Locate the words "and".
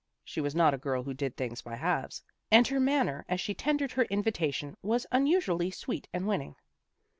2.49-2.65, 6.11-6.27